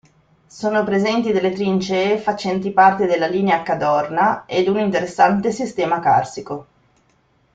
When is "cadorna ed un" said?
3.61-4.79